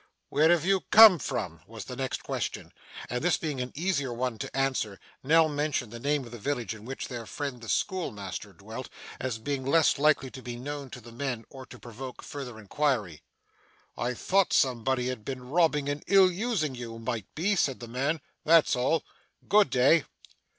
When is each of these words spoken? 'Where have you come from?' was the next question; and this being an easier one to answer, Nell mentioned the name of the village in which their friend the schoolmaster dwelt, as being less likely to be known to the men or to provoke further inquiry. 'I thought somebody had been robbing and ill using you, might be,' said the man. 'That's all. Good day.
'Where 0.29 0.49
have 0.49 0.65
you 0.65 0.81
come 0.89 1.19
from?' 1.19 1.61
was 1.67 1.85
the 1.85 1.95
next 1.95 2.23
question; 2.23 2.71
and 3.07 3.23
this 3.23 3.37
being 3.37 3.61
an 3.61 3.71
easier 3.75 4.11
one 4.11 4.39
to 4.39 4.57
answer, 4.57 4.99
Nell 5.21 5.47
mentioned 5.47 5.91
the 5.91 5.99
name 5.99 6.25
of 6.25 6.31
the 6.31 6.39
village 6.39 6.73
in 6.73 6.85
which 6.85 7.07
their 7.07 7.27
friend 7.27 7.61
the 7.61 7.69
schoolmaster 7.69 8.51
dwelt, 8.51 8.89
as 9.19 9.37
being 9.37 9.63
less 9.63 9.99
likely 9.99 10.31
to 10.31 10.41
be 10.41 10.55
known 10.55 10.89
to 10.89 11.01
the 11.01 11.11
men 11.11 11.45
or 11.51 11.67
to 11.67 11.77
provoke 11.77 12.23
further 12.23 12.57
inquiry. 12.59 13.21
'I 13.95 14.15
thought 14.15 14.53
somebody 14.53 15.05
had 15.05 15.23
been 15.23 15.47
robbing 15.51 15.87
and 15.87 16.03
ill 16.07 16.31
using 16.31 16.73
you, 16.73 16.97
might 16.97 17.27
be,' 17.35 17.55
said 17.55 17.79
the 17.79 17.87
man. 17.87 18.21
'That's 18.43 18.75
all. 18.75 19.03
Good 19.49 19.69
day. 19.69 20.05